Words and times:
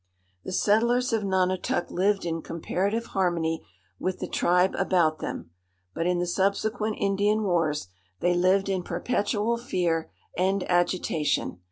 The 0.43 0.51
settlers 0.51 1.13
of 1.13 1.21
Nonotuc 1.21 1.91
lived 1.91 2.25
in 2.25 2.41
comparative 2.41 3.05
harmony 3.13 3.63
with 3.99 4.17
the 4.17 4.25
tribe 4.27 4.73
about 4.73 5.19
them; 5.19 5.51
but 5.93 6.07
in 6.07 6.17
the 6.17 6.25
subsequent 6.25 6.97
Indian 6.99 7.43
wars 7.43 7.87
they 8.19 8.33
lived 8.33 8.67
in 8.67 8.81
perpetual 8.81 9.57
fear 9.59 10.09
and 10.35 10.63
agitation. 10.67 11.59